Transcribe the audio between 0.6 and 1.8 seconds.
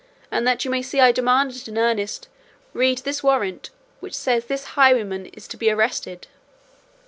you may see I demand it in